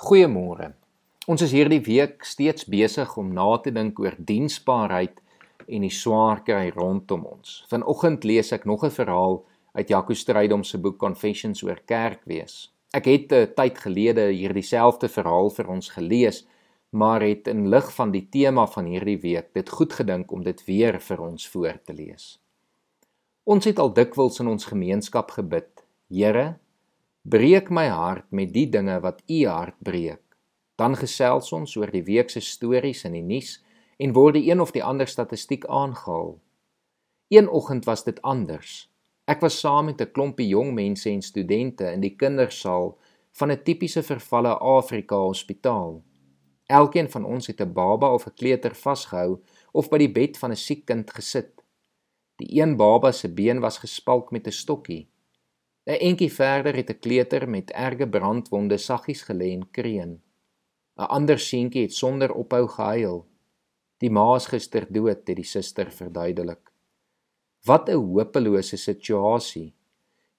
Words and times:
Goeiemôre. 0.00 0.70
Ons 1.28 1.42
is 1.44 1.50
hierdie 1.52 1.82
week 1.84 2.22
steeds 2.24 2.64
besig 2.72 3.10
om 3.20 3.34
na 3.36 3.44
te 3.60 3.68
dink 3.68 3.98
oor 4.00 4.14
diensbaarheid 4.16 5.18
en 5.66 5.84
die 5.84 5.92
swaar 5.92 6.40
kry 6.46 6.70
rondom 6.72 7.26
ons. 7.28 7.58
Vanoggend 7.68 8.24
lees 8.24 8.48
ek 8.56 8.64
nog 8.64 8.86
'n 8.88 8.96
verhaal 8.96 9.36
uit 9.76 9.90
Jaco 9.92 10.14
Strydom 10.14 10.64
se 10.64 10.78
boek 10.78 10.96
Confessions 10.96 11.62
oor 11.62 11.82
kerkwees. 11.84 12.72
Ek 12.94 13.04
het 13.04 13.32
'n 13.32 13.52
tyd 13.54 13.76
gelede 13.78 14.32
hierdie 14.32 14.64
selfde 14.64 15.08
verhaal 15.08 15.50
vir 15.50 15.68
ons 15.68 15.88
gelees, 15.88 16.46
maar 16.90 17.20
het 17.20 17.46
in 17.46 17.68
lig 17.68 17.92
van 17.92 18.10
die 18.10 18.26
tema 18.30 18.66
van 18.66 18.86
hierdie 18.86 19.20
week 19.20 19.52
dit 19.52 19.68
goed 19.68 19.92
gedink 19.92 20.32
om 20.32 20.42
dit 20.42 20.64
weer 20.64 20.98
vir 21.00 21.20
ons 21.20 21.48
voor 21.48 21.78
te 21.84 21.92
lees. 21.92 22.40
Ons 23.44 23.64
het 23.64 23.78
al 23.78 23.92
dikwels 23.92 24.40
in 24.40 24.48
ons 24.48 24.64
gemeenskap 24.64 25.30
gebid: 25.30 25.84
Here, 26.08 26.58
breek 27.22 27.68
my 27.70 27.88
hart 27.88 28.24
met 28.32 28.52
die 28.52 28.68
dinge 28.68 29.00
wat 29.00 29.22
u 29.28 29.46
hart 29.46 29.76
breek. 29.78 30.22
Dan 30.80 30.96
gesels 30.96 31.52
ons 31.52 31.76
oor 31.76 31.90
die 31.92 32.04
week 32.04 32.30
se 32.30 32.40
stories 32.40 33.04
in 33.04 33.12
die 33.12 33.24
nuus 33.24 33.58
en 34.00 34.14
word 34.16 34.38
die 34.38 34.48
een 34.50 34.60
of 34.60 34.72
die 34.72 34.84
ander 34.84 35.06
statistiek 35.06 35.66
aangehaal. 35.68 36.38
Een 37.28 37.48
oggend 37.48 37.84
was 37.84 38.04
dit 38.04 38.22
anders. 38.22 38.88
Ek 39.28 39.40
was 39.44 39.60
saam 39.60 39.84
met 39.84 40.00
'n 40.00 40.12
klompie 40.12 40.48
jong 40.48 40.72
mense 40.74 41.10
en 41.10 41.22
studente 41.22 41.92
in 41.92 42.00
die 42.00 42.16
kindersaal 42.16 42.98
van 43.32 43.50
'n 43.50 43.62
tipiese 43.62 44.02
vervalle 44.02 44.58
Afrika 44.58 45.16
hospitaal. 45.16 46.02
Elkeen 46.66 47.10
van 47.10 47.24
ons 47.24 47.46
het 47.46 47.60
'n 47.60 47.72
baba 47.72 48.14
of 48.14 48.26
'n 48.26 48.34
kleuter 48.34 48.74
vasgehou 48.74 49.42
of 49.72 49.88
by 49.88 49.98
die 49.98 50.12
bed 50.12 50.38
van 50.38 50.50
'n 50.50 50.56
siek 50.56 50.84
kind 50.86 51.10
gesit. 51.10 51.62
Die 52.36 52.62
een 52.62 52.76
baba 52.76 53.12
se 53.12 53.28
been 53.28 53.60
was 53.60 53.78
gespalk 53.78 54.30
met 54.30 54.46
'n 54.46 54.52
stokkie. 54.52 55.08
'n 55.90 55.98
Entjie 56.08 56.32
verder 56.32 56.74
het 56.76 56.90
'n 56.90 56.98
kleuter 57.04 57.48
met 57.48 57.70
erge 57.70 58.06
brandwonde 58.06 58.78
saggies 58.78 59.22
gelê 59.28 59.48
en 59.58 59.70
kreun. 59.70 60.12
'n 61.00 61.10
Ander 61.16 61.38
seentjie 61.38 61.82
het 61.82 61.94
sonder 61.94 62.30
ophou 62.32 62.66
gehuil. 62.68 63.26
Die 63.98 64.10
ma 64.10 64.36
is 64.36 64.46
gister 64.46 64.86
dood, 64.92 65.26
het 65.26 65.36
die 65.36 65.44
suster 65.44 65.90
verduidelik. 65.90 66.70
Wat 67.64 67.88
'n 67.88 67.94
hopelose 67.94 68.76
situasie. 68.76 69.74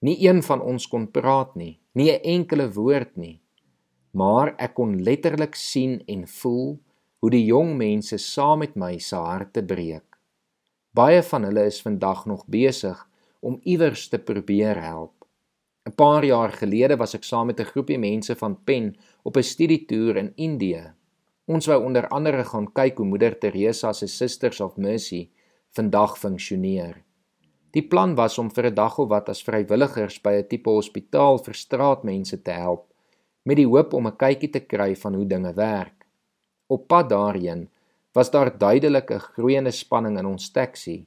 Nie 0.00 0.28
een 0.28 0.42
van 0.42 0.60
ons 0.60 0.86
kon 0.88 1.10
praat 1.10 1.54
nie, 1.54 1.80
nie 1.92 2.10
'n 2.10 2.22
enkele 2.22 2.72
woord 2.72 3.16
nie. 3.16 3.40
Maar 4.10 4.54
ek 4.58 4.74
kon 4.74 5.02
letterlik 5.02 5.54
sien 5.54 6.02
en 6.06 6.26
voel 6.28 6.80
hoe 7.18 7.30
die 7.30 7.44
jong 7.44 7.76
mense 7.76 8.18
saam 8.18 8.58
met 8.58 8.74
my 8.74 8.98
se 8.98 9.16
harte 9.16 9.62
breek. 9.62 10.18
Baie 10.90 11.22
van 11.22 11.44
hulle 11.44 11.64
is 11.64 11.82
vandag 11.82 12.26
nog 12.26 12.46
besig 12.46 13.08
om 13.40 13.60
iewers 13.62 14.08
te 14.08 14.18
probeer 14.18 14.82
help. 14.82 15.21
'n 15.88 15.94
Paar 15.94 16.24
jaar 16.24 16.52
gelede 16.52 16.96
was 16.96 17.14
ek 17.14 17.24
saam 17.24 17.46
met 17.46 17.60
'n 17.60 17.70
groepie 17.72 17.98
mense 17.98 18.34
van 18.36 18.58
Pen 18.64 18.96
op 19.22 19.36
'n 19.36 19.42
studietoer 19.42 20.16
in 20.16 20.32
Indië. 20.36 20.94
Ons 21.44 21.66
wou 21.66 21.84
onder 21.84 22.08
andere 22.08 22.44
gaan 22.44 22.72
kyk 22.72 22.96
hoe 22.96 23.06
Moeder 23.06 23.38
Teresa 23.38 23.92
se 23.92 24.06
Sisters 24.06 24.60
of 24.60 24.76
Mercy 24.76 25.30
vandag 25.70 26.18
funksioneer. 26.18 27.02
Die 27.72 27.82
plan 27.82 28.14
was 28.14 28.38
om 28.38 28.50
vir 28.50 28.66
'n 28.66 28.74
dag 28.74 28.98
of 28.98 29.08
wat 29.08 29.28
as 29.28 29.42
vrywilligers 29.42 30.20
by 30.20 30.32
'n 30.32 30.48
tipe 30.48 30.70
hospitaal 30.70 31.38
vir 31.38 31.54
straatmense 31.54 32.42
te 32.42 32.50
help 32.50 32.92
met 33.42 33.56
die 33.56 33.66
hoop 33.66 33.94
om 33.94 34.06
'n 34.06 34.16
kykie 34.16 34.50
te 34.50 34.60
kry 34.60 34.94
van 34.96 35.14
hoe 35.14 35.26
dinge 35.26 35.52
werk. 35.54 36.06
Op 36.66 36.86
pad 36.88 37.08
daarheen 37.08 37.68
was 38.12 38.30
daar 38.30 38.58
duidelik 38.58 39.10
'n 39.10 39.18
groeiende 39.18 39.70
spanning 39.70 40.18
in 40.18 40.26
ons 40.26 40.50
taxi. 40.50 41.06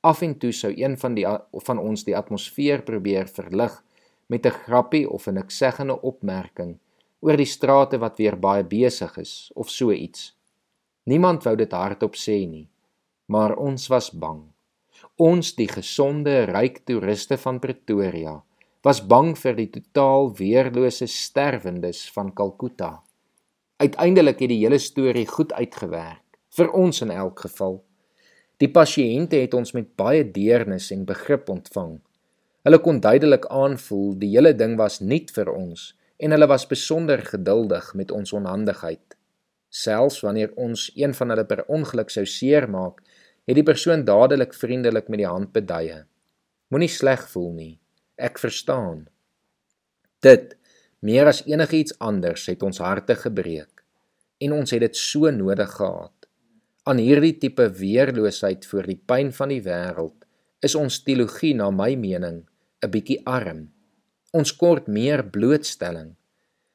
Af 0.00 0.22
en 0.22 0.38
toe 0.38 0.52
sou 0.52 0.72
een 0.76 0.98
van 0.98 1.14
die 1.14 1.26
van 1.52 1.78
ons 1.78 2.04
die 2.04 2.16
atmosfeer 2.16 2.82
probeer 2.82 3.28
verlig 3.28 3.82
met 4.26 4.46
'n 4.46 4.58
grappie 4.64 5.10
of 5.10 5.26
'n 5.26 5.34
niksegende 5.34 6.00
opmerking 6.02 6.78
oor 7.20 7.36
die 7.36 7.48
strate 7.48 7.98
wat 7.98 8.18
weer 8.18 8.36
baie 8.36 8.64
besig 8.64 9.16
is 9.18 9.50
of 9.54 9.70
so 9.70 9.92
iets. 9.92 10.36
Niemand 11.04 11.44
wou 11.44 11.56
dit 11.56 11.72
hardop 11.72 12.14
sê 12.14 12.46
nie, 12.48 12.68
maar 13.26 13.56
ons 13.56 13.88
was 13.88 14.10
bang. 14.10 14.42
Ons 15.16 15.54
die 15.54 15.68
gesonde, 15.68 16.44
ryk 16.44 16.84
toeriste 16.84 17.36
van 17.36 17.58
Pretoria 17.58 18.42
was 18.84 19.00
bang 19.00 19.32
vir 19.40 19.56
die 19.56 19.70
totaal 19.72 20.28
weerlose 20.36 21.06
sterwendes 21.08 22.04
van 22.12 22.32
Kalkuta. 22.36 23.02
Uiteindelik 23.80 24.42
het 24.44 24.50
die 24.52 24.60
hele 24.60 24.78
storie 24.78 25.26
goed 25.26 25.52
uitgewerk, 25.56 26.38
vir 26.56 26.72
ons 26.76 27.00
in 27.00 27.10
elk 27.10 27.46
geval. 27.46 27.78
Die 28.60 28.68
pasiënte 28.68 29.40
het 29.40 29.56
ons 29.56 29.72
met 29.72 29.88
baie 29.96 30.22
deernis 30.24 30.90
en 30.92 31.06
begrip 31.08 31.48
ontvang. 31.48 31.96
Hulle 32.64 32.78
kon 32.80 32.96
duidelik 33.04 33.44
aanvoel 33.52 34.14
die 34.16 34.30
hele 34.32 34.54
ding 34.56 34.78
was 34.80 35.02
nuut 35.04 35.28
vir 35.36 35.50
ons 35.52 35.90
en 36.24 36.32
hulle 36.32 36.46
was 36.48 36.62
besonder 36.64 37.20
geduldig 37.26 37.90
met 37.92 38.12
ons 38.14 38.32
onhandigheid. 38.32 39.16
Selfs 39.68 40.22
wanneer 40.24 40.54
ons 40.56 40.86
een 40.96 41.12
van 41.18 41.34
hulle 41.34 41.44
per 41.44 41.60
ongeluk 41.68 42.12
sou 42.14 42.24
seermaak, 42.24 43.02
het 43.44 43.58
die 43.58 43.66
persoon 43.68 44.06
dadelik 44.08 44.54
vriendelik 44.56 45.10
met 45.12 45.20
die 45.20 45.28
hand 45.28 45.50
beduie. 45.52 45.98
Moenie 46.72 46.88
sleg 46.88 47.26
voel 47.34 47.50
nie. 47.52 47.74
Ek 48.16 48.40
verstaan. 48.40 49.02
Dit 50.24 50.56
meer 51.04 51.28
as 51.28 51.42
enigiets 51.44 51.98
anders 52.00 52.46
het 52.48 52.64
ons 52.64 52.80
harte 52.80 53.18
gebreek 53.26 53.84
en 54.40 54.56
ons 54.56 54.72
het 54.72 54.80
dit 54.86 54.96
so 54.96 55.28
nodig 55.28 55.68
gehad. 55.76 56.16
Aan 56.88 56.96
hierdie 57.02 57.34
tipe 57.44 57.68
weerloosheid 57.76 58.64
voor 58.72 58.88
die 58.88 58.98
pyn 59.12 59.36
van 59.36 59.52
die 59.52 59.60
wêreld 59.68 60.24
is 60.64 60.78
ons 60.80 61.02
teologie 61.04 61.52
na 61.60 61.68
my 61.68 61.92
mening 62.00 62.40
'n 62.84 62.90
bietjie 62.92 63.20
arm. 63.24 63.70
Ons 64.32 64.52
kort 64.52 64.88
meer 64.88 65.22
blootstelling. 65.24 66.14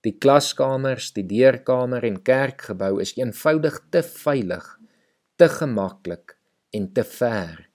Die 0.00 0.16
klaskamer, 0.16 1.00
studeerkamer 1.00 2.04
en 2.08 2.22
kerkgebou 2.24 3.00
is 3.04 3.12
eenvoudig 3.18 3.76
te 3.92 4.02
veilig, 4.02 4.64
te 5.36 5.48
gemaklik 5.48 6.36
en 6.72 6.92
te 6.92 7.04
ver. 7.04 7.66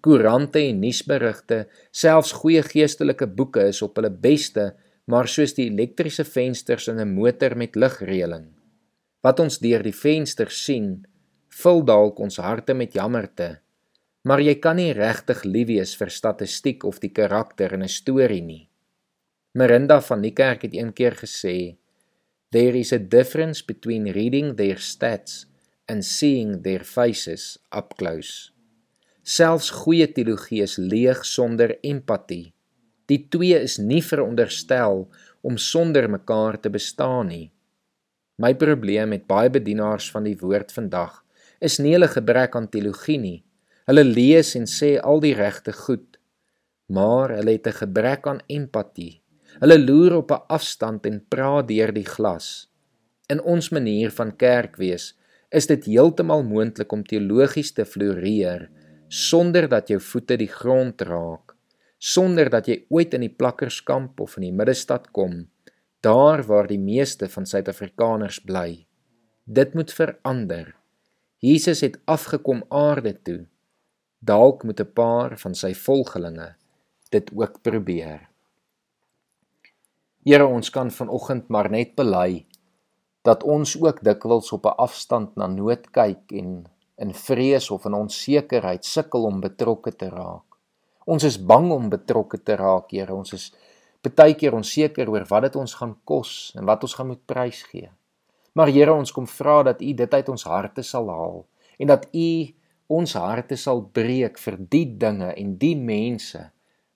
Koerante 0.00 0.58
en 0.58 0.80
nuusberigte, 0.80 1.66
selfs 1.90 2.32
goeie 2.40 2.62
geestelike 2.62 3.26
boeke 3.26 3.68
is 3.68 3.82
op 3.82 4.00
hulle 4.00 4.10
beste, 4.10 4.72
maar 5.06 5.28
soos 5.28 5.52
die 5.54 5.68
elektriese 5.68 6.24
vensters 6.24 6.88
in 6.88 7.00
'n 7.00 7.14
motor 7.14 7.56
met 7.56 7.76
ligreëling. 7.76 8.46
Wat 9.22 9.40
ons 9.40 9.58
deur 9.58 9.82
die 9.82 9.94
venster 9.94 10.50
sien, 10.50 11.06
vul 11.48 11.84
dalk 11.84 12.18
ons 12.18 12.36
harte 12.36 12.74
met 12.74 12.94
jammerte 12.94 13.61
maar 14.22 14.40
jy 14.40 14.54
kan 14.62 14.76
nie 14.78 14.92
regtig 14.94 15.42
lief 15.44 15.68
wees 15.68 15.94
vir 15.98 16.10
statistiek 16.10 16.84
of 16.84 17.00
die 17.02 17.10
karakter 17.10 17.72
in 17.72 17.82
'n 17.82 17.88
storie 17.88 18.42
nie. 18.42 18.68
Merinda 19.54 20.00
van 20.00 20.20
Niekerk 20.20 20.62
het 20.62 20.74
eendag 20.74 21.20
gesê, 21.20 21.76
"There 22.50 22.78
is 22.78 22.92
a 22.92 22.98
difference 22.98 23.64
between 23.64 24.12
reading 24.12 24.56
their 24.56 24.78
stats 24.78 25.46
and 25.88 26.04
seeing 26.04 26.62
their 26.62 26.84
faces 26.84 27.58
up 27.76 27.94
close." 27.96 28.50
Selfs 29.22 29.70
goeie 29.70 30.06
teologie 30.12 30.62
is 30.62 30.78
leeg 30.78 31.24
sonder 31.24 31.78
empatie. 31.82 32.52
Die 33.06 33.28
twee 33.28 33.54
is 33.54 33.78
nie 33.78 34.02
veronderstel 34.02 35.08
om 35.42 35.58
sonder 35.58 36.08
mekaar 36.10 36.60
te 36.60 36.70
bestaan 36.70 37.28
nie. 37.28 37.52
My 38.38 38.54
probleem 38.54 39.08
met 39.08 39.26
baie 39.26 39.50
bedienaars 39.50 40.10
van 40.10 40.24
die 40.24 40.36
woord 40.40 40.72
vandag 40.72 41.24
is 41.60 41.78
nie 41.78 41.92
hulle 41.92 42.08
gebrek 42.08 42.56
aan 42.56 42.68
teologie 42.68 43.18
nie, 43.18 43.44
Hulle 43.90 44.04
lees 44.06 44.54
en 44.58 44.68
sê 44.70 44.94
al 45.02 45.22
die 45.24 45.34
regte 45.34 45.72
goed, 45.74 46.18
maar 46.86 47.32
hulle 47.34 47.56
het 47.56 47.66
'n 47.66 47.80
gebrek 47.82 48.26
aan 48.26 48.42
empatie. 48.46 49.22
Hulle 49.60 49.78
loer 49.78 50.14
op 50.16 50.30
'n 50.30 50.44
afstand 50.48 51.06
en 51.06 51.24
praat 51.28 51.68
deur 51.68 51.92
die 51.92 52.06
glas. 52.06 52.68
In 53.28 53.40
ons 53.40 53.70
manier 53.70 54.10
van 54.10 54.36
kerk 54.36 54.76
wees, 54.76 55.14
is 55.50 55.66
dit 55.66 55.84
heeltemal 55.84 56.42
moontlik 56.42 56.92
om 56.92 57.04
teologies 57.04 57.72
te 57.72 57.84
floreer 57.84 58.70
sonder 59.08 59.68
dat 59.68 59.88
jou 59.88 60.00
voete 60.00 60.36
die 60.36 60.48
grond 60.48 61.00
raak, 61.00 61.52
sonder 61.98 62.48
dat 62.50 62.66
jy 62.66 62.86
ooit 62.88 63.14
in 63.14 63.20
die 63.20 63.34
plakkerskamp 63.36 64.20
of 64.20 64.36
in 64.36 64.42
die 64.42 64.52
middestad 64.52 65.10
kom, 65.12 65.48
daar 66.00 66.42
waar 66.42 66.66
die 66.66 66.80
meeste 66.80 67.28
van 67.28 67.46
Suid-Afrikaners 67.46 68.40
bly. 68.40 68.86
Dit 69.44 69.74
moet 69.74 69.92
verander. 69.92 70.74
Jesus 71.38 71.80
het 71.80 72.00
afgekom 72.04 72.64
aarde 72.70 73.22
toe 73.22 73.46
Dalk 74.22 74.62
moet 74.62 74.80
'n 74.80 74.92
paar 74.94 75.38
van 75.38 75.54
sy 75.54 75.74
volgelinge 75.74 76.54
dit 77.10 77.30
ook 77.34 77.62
probeer. 77.62 78.28
Here, 80.22 80.46
ons 80.46 80.70
kan 80.70 80.90
vanoggend 80.90 81.48
maar 81.48 81.70
net 81.70 81.94
bely 81.94 82.46
dat 83.26 83.42
ons 83.42 83.74
ook 83.82 84.02
dikwels 84.06 84.52
op 84.52 84.66
'n 84.66 84.78
afstand 84.78 85.36
na 85.36 85.46
nood 85.46 85.90
kyk 85.90 86.32
en 86.32 86.66
in 86.96 87.14
vrees 87.14 87.70
of 87.70 87.84
in 87.84 87.94
onsekerheid 87.94 88.84
sukkel 88.84 89.24
om 89.24 89.40
betrokke 89.40 89.96
te 89.96 90.08
raak. 90.08 90.46
Ons 91.04 91.24
is 91.24 91.44
bang 91.44 91.70
om 91.72 91.88
betrokke 91.88 92.42
te 92.42 92.54
raak, 92.56 92.90
Here. 92.90 93.14
Ons 93.14 93.32
is 93.32 93.52
baie 94.14 94.34
keer 94.34 94.54
onseker 94.54 95.10
oor 95.10 95.24
wat 95.28 95.42
dit 95.42 95.56
ons 95.56 95.74
gaan 95.74 95.96
kos 96.04 96.52
en 96.56 96.64
wat 96.64 96.82
ons 96.82 96.94
gaan 96.94 97.06
moet 97.06 97.26
prysgee. 97.26 97.90
Maar 98.52 98.68
Here, 98.68 98.92
ons 98.92 99.12
kom 99.12 99.26
vra 99.26 99.62
dat 99.62 99.82
U 99.82 99.92
dit 99.92 100.14
uit 100.14 100.28
ons 100.28 100.44
harte 100.44 100.82
sal 100.82 101.08
haal 101.08 101.46
en 101.78 101.86
dat 101.86 102.06
U 102.14 102.54
ons 102.92 103.14
harte 103.16 103.56
sal 103.56 103.82
breek 103.96 104.38
vir 104.42 104.58
die 104.74 104.86
dinge 105.04 105.32
en 105.38 105.56
die 105.58 105.76
mense 105.76 106.50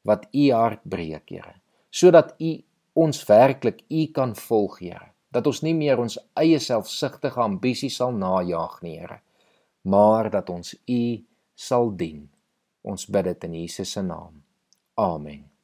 wat 0.06 0.28
u 0.32 0.50
hart 0.52 0.84
breek, 0.84 1.30
Here, 1.30 1.56
sodat 1.90 2.34
u 2.40 2.52
ons 2.96 3.24
werklik 3.28 3.82
u 3.90 4.06
kan 4.12 4.34
volg, 4.36 4.80
Here. 4.80 5.12
Dat 5.32 5.46
ons 5.46 5.62
nie 5.66 5.74
meer 5.76 6.00
ons 6.00 6.18
eie 6.38 6.60
selfsugtige 6.62 7.42
ambisies 7.42 7.98
sal 8.00 8.14
najag 8.14 8.78
nie, 8.86 8.98
Here, 9.00 9.20
maar 9.86 10.30
dat 10.30 10.50
ons 10.50 10.74
U 10.86 11.02
sal 11.54 11.92
dien. 11.96 12.26
Ons 12.86 13.06
bid 13.10 13.30
dit 13.30 13.44
in 13.48 13.60
Jesus 13.62 13.92
se 13.96 14.02
naam. 14.02 14.42
Amen. 14.94 15.55